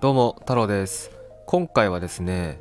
[0.00, 1.10] どうも太郎です。
[1.44, 2.58] 今回はですね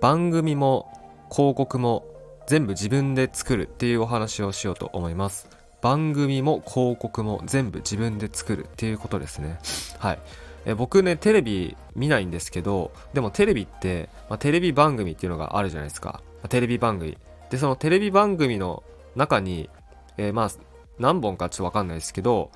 [0.00, 0.90] 番組も
[1.30, 2.04] 広告も
[2.48, 5.48] 全部自分で作るっていうお話をしようと思います。
[5.82, 9.60] 番組も広告も全部自分で作るっていうことですね。
[10.00, 10.18] はい。
[10.66, 17.16] え僕ねテレビ見ないんですけどでもテレビって、まあ、テレビ番組っていうのがあるじゃないですか、まあテレビ番組。
[17.50, 18.82] でそのテレビ番組の
[19.14, 19.70] 中に、
[20.16, 20.50] えーまあ
[20.98, 22.50] 何本かちょっとわかんないですけど、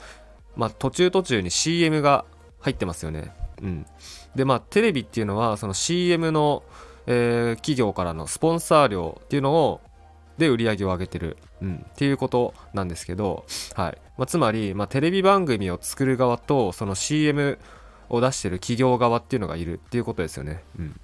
[0.56, 2.24] まあ、途中途中に CM が
[2.58, 3.32] 入ってますよね。
[3.62, 3.86] うん
[4.34, 6.62] でまあテレビっていうのはその CM の、
[7.06, 9.80] えー企業からのスポンサー料っていうのを
[10.38, 13.44] で売り上げを上げてる、うん、っていうことなんですけど、
[13.74, 17.58] はいまあ、つまり、まあ、テレビ番組を作る側とその CM
[18.08, 20.62] を出してる企業側っていうのがいるっていうことですよね。
[20.78, 21.00] うん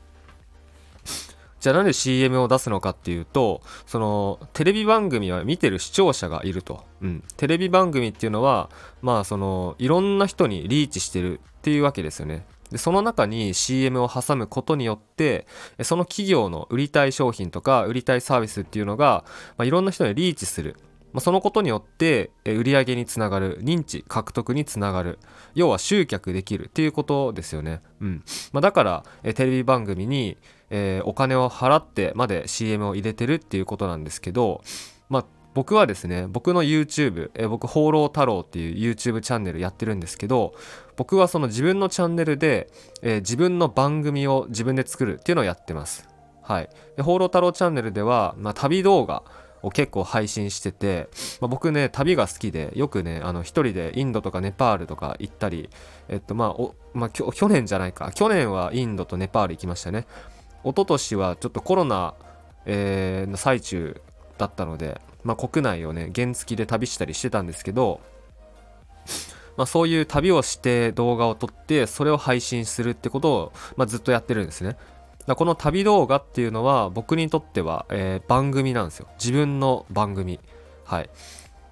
[1.61, 6.85] じゃあなんで CM を出すのかっていうと、そのテレビ番組は見てる視聴者がいると。
[7.03, 7.23] うん。
[7.37, 8.71] テレビ番組っていうのは、
[9.03, 12.47] まあそのいろんな人にリーチしてるっていうわけですよね。
[12.71, 15.47] で、その中に CM を挟むことによって、
[15.83, 19.25] その企業の売りたい商品とか売りたいサービスっていうのが、
[19.59, 20.77] まあ、いろんな人にリーチする。
[21.13, 25.19] まあ、そのことによって売り上げにつながる認知獲得につながる
[25.57, 28.23] 要は集客できるっていうことですよね、うん
[28.53, 30.37] まあ、だからテレビ番組に、
[30.71, 34.63] えーお金を払ってまで CM を入れてるっていうことなんですけど、
[35.09, 40.55] まあ、僕はですね僕の YouTube え僕放浪太郎っていう YouTube チャンネルやってるんですけど
[40.97, 42.69] 僕はその自分のチャンネルで、
[43.03, 46.09] えー自分の番組を自分で作るっていうのをやってます。
[46.43, 46.69] はい。
[46.97, 49.23] で放浪太郎チャンネルでは、まあ、旅動画
[49.63, 51.09] を結構配信してて、
[51.41, 55.69] まあ、僕ね旅が好きでよくねあの一人でインドとかネパールとか行ったり
[56.09, 58.11] えっとまあお、まあ、去年じゃないか。
[58.13, 60.07] 去年はインドとネパール行きましたね。
[60.65, 62.15] 一昨年はちょっとコロナ、
[62.67, 64.01] えーの最中
[64.39, 68.01] だったので、まあ、国内をね原付で旅したりしてたんですけど、
[69.57, 74.77] まあ、そういう旅をして動画を撮ってそれを配信するってことを、まあ、ずっとやってるんですね。
[75.27, 79.07] だこの旅動画っていうのは僕にとっては、えー番組なんですよ。
[79.19, 80.41] 自分の番組。
[80.85, 81.11] はい。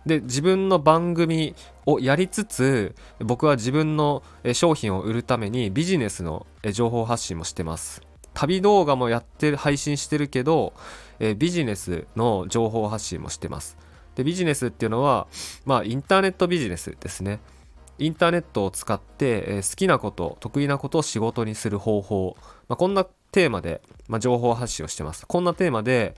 [0.06, 1.54] で自分の番組
[1.86, 4.22] をやりつつ僕は自分の
[4.52, 8.02] 商品を売るためにビジネスの情報発信もしてます。
[8.34, 10.72] 旅動画もやって配信してるけど、
[11.20, 13.76] えービジネスの情報発信もしてます。
[14.14, 15.26] でビジネスっていうのは
[15.64, 17.40] まあインターネットビジネスですね。
[17.98, 22.36] インターネットを使って、えー好きなこと得意なことを仕事にする方法、
[22.68, 25.26] まあ、こんなテーマで、まあ、情報発信をしてます。
[25.26, 26.14] こんなテーマで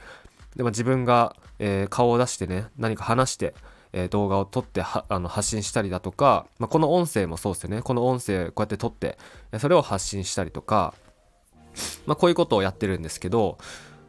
[0.56, 3.54] で、まあ、自分が、えー顔を出してね何か話して、
[4.10, 7.82] 動画を撮ってあの発信したりだとか、まあ、この音声もそうですよね。
[7.82, 9.18] この音声こうやって撮って
[9.58, 10.94] それを発信したりとか、
[12.06, 13.58] まあ、こういうことをやってるんですけど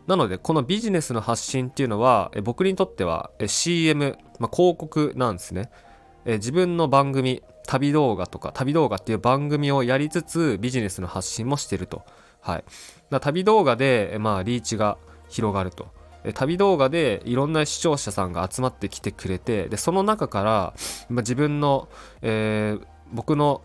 [0.07, 5.69] なのでこのビジネスの発信っていうのは僕にとっては CM、まあ、広告なんですね。
[6.25, 12.03] 自分の番組旅動画とか旅動画っていう番組をやりつつビジネスの発信もしてると。
[12.41, 12.63] はい。
[13.09, 14.97] だ旅動画で、まあ、リーチが
[15.29, 15.87] 広がると。
[16.35, 20.73] 旅動画でいろんな視聴者さんが集まってきてくれてでその中から、
[21.09, 21.89] まあ、自分の、
[22.21, 23.61] えー僕の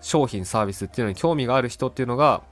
[0.00, 2.42] 商品サービスっていうのに興味がある人っていうのが、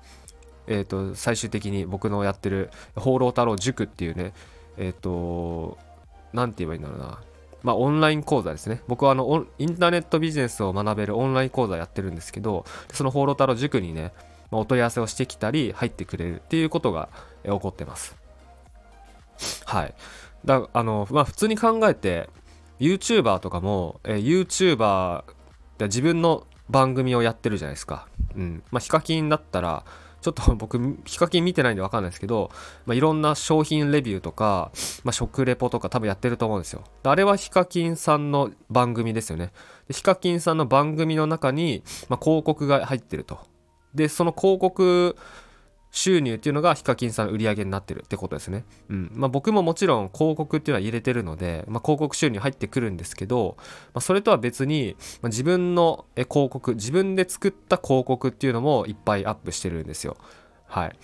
[0.66, 4.32] えー、と最終的に僕のやってる放浪太郎塾っていうね
[4.76, 5.78] えっ、と
[6.32, 7.20] なんて言えばいいんだろうな
[7.62, 8.82] まあ、オンライン講座ですね。
[8.88, 14.12] 僕はあのインターネットビジネスを学べるオンライン講座やってるんですけど、その放浪太郎塾にね、
[14.50, 17.08] まあお問い合わせをしてきたり、入ってくれるっていうことが
[17.44, 18.16] 起こってます。
[19.64, 19.94] はい。
[20.44, 22.28] だあの、まあ、普通に考えて、
[22.80, 25.24] YouTuber とかも、えー YouTuber
[25.78, 28.08] で自分の番組をやってるじゃないですか。
[28.34, 28.62] うん。
[28.70, 29.84] まあ、ヒカキンだったら、
[30.22, 32.50] ちょっと僕、ヒカキン見てないんでわかんないですけど、
[32.86, 34.70] まあ、いろんな商品レビューとか、
[35.04, 36.84] まあ、食レポとか多分やってると思うんですよ。
[37.02, 39.52] あれはヒカキンさんの番組ですよね。
[39.88, 43.40] でヒカキンさんの番組の中に、まあ、広告が入ってると。
[43.94, 45.16] で、その広告
[45.92, 48.64] 収入っていうのがヒカキンさん売り上げになってるってことですね。
[48.88, 49.12] うん。
[49.14, 60.16] まあ僕ももちろん広告っていうのは入れてるので、まあ広告収入入ってくるんですけど、まあそれとは別に、まあ、自分の広告、自分で作った広告っていうのもいっぱいアップしてるんですよ。
[60.66, 60.98] はい。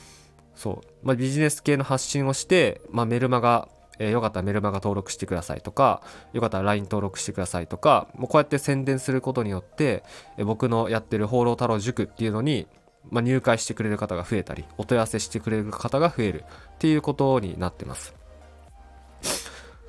[0.54, 1.06] そう。
[1.06, 3.68] まあビジネス系の発信をして、まあメルマガ、
[3.98, 6.02] えーよかったらメルマガ登録してくださいとか、
[6.32, 10.02] よかったら LINE 登録してくださいとか、もうこうやって宣伝することによって、
[10.38, 12.66] えー僕のやってる放浪太郎塾っていうのに、
[13.10, 18.14] まあ、入会してくれる方が増えたりお問い合わせしてくれる方が増えるっていうことになってます。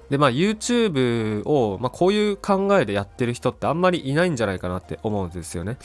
[0.09, 5.77] でまあ YouTube を、まあ、こういう考えでやってる人ってあんまりいないんじゃないかなって思うんですよね。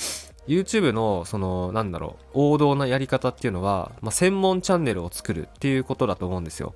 [0.47, 6.75] YouTube のそのなんだろう王道なやり方っていうのは、まあ、専門チャンネルを作るっていうことだと思うんですよ。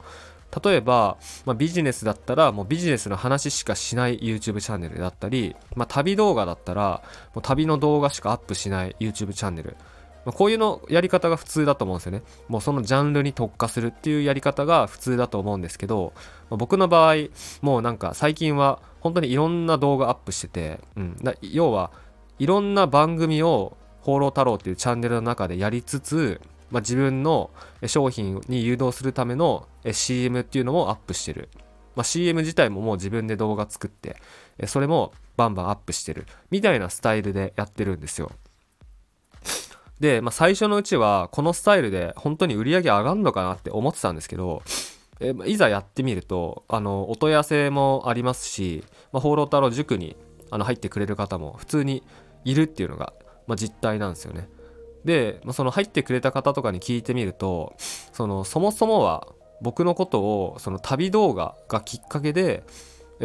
[0.65, 7.03] 例えば、まあ、ビジネスだったらもうビジネスの話しかしない YouTube チャンネルだったり、まあ、旅動画だったら
[7.35, 9.77] もう旅の動画しかアップしない YouTube チャンネル、
[10.29, 12.23] まあ、こういうのやり方が普通だと思うんですよね。
[12.49, 16.13] もうそのジャンルに特化するっていうやり方が普通だと思うんですけど、
[16.51, 17.15] まあ、僕の場合
[17.63, 21.91] もうなんか最近は本当にいろんな動画アップしてて、うん、要は
[22.39, 27.49] いろんな番組を放浪太郎っていうチャンネルの中でやりつつ、まあ、自分の
[27.87, 31.49] 商品に誘導するための CM っていうのもアップしてる、
[31.97, 34.17] まあ、CM 自体ももう自分で動画作って
[34.67, 38.31] それもバンバンアップしてるみたいなスタイルでやってるんですよ。
[40.01, 44.63] で、まあ、最初のうちはこのスタイルで本当に売り上げ上がるのかなって思ってたんですけど
[45.21, 50.17] えいざやってみるとあのお問い合わせもありますし、まあ、放浪太郎塾に
[50.51, 52.05] あの入ってくれる方も普通に
[52.45, 53.13] いるっていうのが、
[53.47, 54.49] まあ、実態なんですよね。
[55.05, 57.75] で、まあ、その入ってくれた方とかに聞いてみると
[58.13, 59.27] そのそもそもは
[59.61, 62.63] 僕のことをその旅動画がきっかけで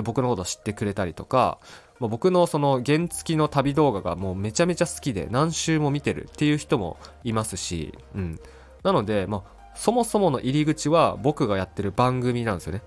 [0.03, 1.59] 僕のことを知ってくれたりとか、
[1.99, 8.39] まあ、僕のその原付の旅動画がもうめちゃめちゃ好きで何周も見てるっていう人もいますし、うん、
[8.83, 12.81] なので、まあ、そもそもの入り口は僕がやってる番組なんですよね。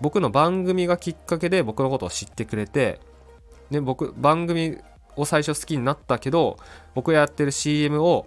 [0.00, 2.98] 僕の番組がきっかけで僕のことを知ってくれて
[3.70, 4.78] で僕番組
[5.14, 6.56] を最初好きになったけど
[6.94, 8.26] 僕がやってる CM を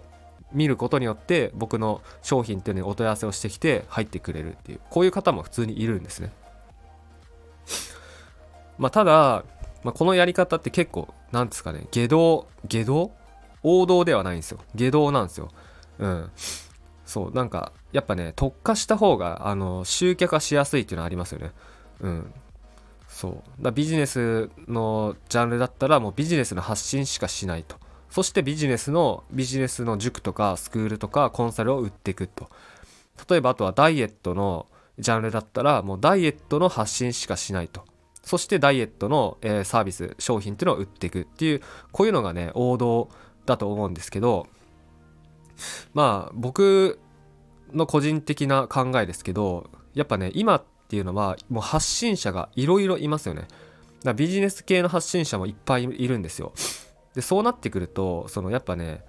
[0.52, 6.32] 見ることによって僕の商品っていうのにお問い合わせをしてきて入ってくれるっていうこういう方も普通にいるんですね。
[8.78, 9.44] まあただ、
[9.86, 13.12] まあ、このやり方って結構なんですかね下道下道？
[13.62, 14.58] 王道ではないんですよ。
[14.74, 15.48] 下道なんですよ。
[16.00, 16.30] うん。
[17.04, 21.52] そうなんかやっぱね特化した方があの集客化しやすいっていうのはありますよね。
[22.00, 22.34] うん。
[23.08, 23.62] そう。
[23.62, 27.76] だビジネスのジャンルだったらもうビジネスの発信しかしないと。
[28.10, 32.50] そしてビジネスのビジネスの塾とかスクールとかコンサルを売っていくと。
[33.30, 34.66] 例えばあとはダイエットの
[34.98, 37.84] ジャンルだったらもうダイエットの発信しかしないと。
[38.26, 41.62] そしてダイエットの、えー、サービス商品っていうのを売っていくっていう
[41.92, 43.08] こういうのがね王道
[43.46, 44.48] だと思うんですけど
[45.94, 46.98] まあ僕
[47.72, 53.46] の個人的な考えですけどやっぱね今っていうのはもう発信者がいろいろいますよね。
[54.02, 56.52] だビジネス系の発信者もいっぱいいるんですよ。
[57.14, 59.04] でそうなってくるとそのやっぱね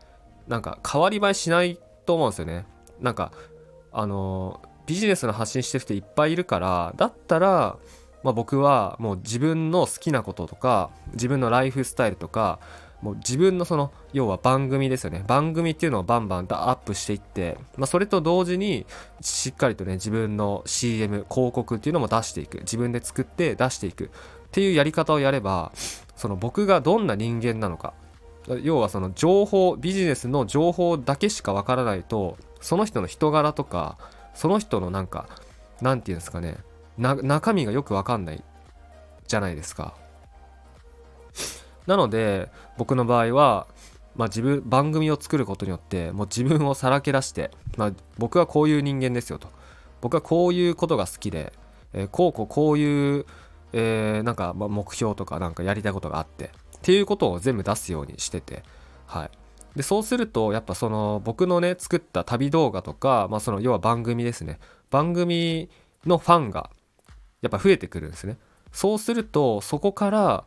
[0.48, 2.68] なんか変わり映えしないと思うんですよね。
[3.00, 3.32] なんか
[3.92, 7.78] あのビジネスの発信してる人いっぱいいるからだったら
[8.28, 12.60] まあ、僕はもう自分の好きなこととか自分のライフスタイルとか
[13.02, 15.24] もう自分のその要は番組ですよね。
[15.26, 18.86] 番組っていうのをバンバンアップしていって、まあ、それと同時に
[19.22, 22.58] しっかりとね自分の CM 広告っていうのも出していく。
[22.60, 24.08] 自分で作って出していく。
[24.08, 24.10] っ
[24.52, 25.72] ていうやり方をやれば
[26.18, 27.94] その僕がどんな人間なのか。
[28.62, 33.98] 要はその情報ビジネスの情報だけしかわからないとその人の人柄とか
[34.36, 35.30] その人のなんか
[35.82, 36.58] なんていうんですかね。
[36.98, 38.44] 中身がよくわかんない
[39.28, 39.94] じゃないですか。
[41.86, 43.68] なので僕の場合は、
[44.16, 49.50] まあ、自分番組を作ることによってもう自分をさらけ出して、まあ、僕はこういう人間ですよと。
[50.02, 51.54] 僕はこういうことが好きで、
[51.94, 53.26] えー、こうこうこういう、
[53.74, 56.50] えー、なんか目標とかなんかやりたいことがあってっ
[56.82, 58.64] ていうことを全部出すようにしてて
[59.06, 59.32] はい。
[59.76, 64.60] でそうするとやっぱその僕のね作った旅動画とか、まあ、その要は番組ですね。
[64.90, 65.70] 番組
[66.06, 66.70] のファンが
[67.42, 68.38] やっぱ増えてくるんですね。
[68.72, 70.46] そうするとそこから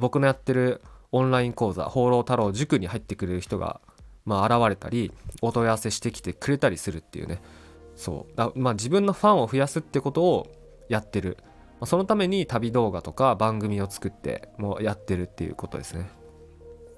[0.00, 3.80] 僕のやってるオンライン講座「放浪太郎塾」に入ってくれる人が、
[4.24, 7.40] まあ、現れたりお問い合わせしてきてくれたりするっていうね。
[7.96, 8.36] そう。
[8.36, 10.46] だまあ自分のファンを増やすってことを
[10.88, 11.46] やってる、ま
[11.82, 16.10] あ、そのために旅動画とか番組を作ってもうやってるっていうことですね。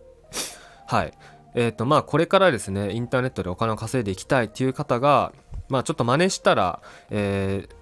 [0.86, 1.12] はい。
[1.54, 5.32] えっ、ー、とまあこれからですねインターネットでお金を稼いでいきたいっていう方が
[5.68, 7.79] まあちょっと真似したら、えー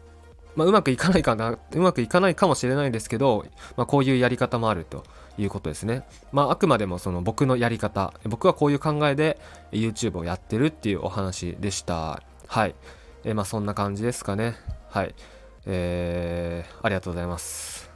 [0.59, 3.47] まあ、うまくいかないかな、うまくいかないかもしれないんですけど、
[3.77, 5.05] まあ、こういうやり方もあると
[5.39, 6.03] いうことですね。
[6.33, 9.39] まあ、あくまでもその僕のやり方、僕はこういう考えで
[9.71, 12.25] YouTube をやってるっていうお話でした。
[12.49, 12.75] はい。
[13.23, 14.57] えー、まあ、そんな感じですかね。
[14.91, 15.15] はい。
[15.65, 17.89] えー、ありがとうございます。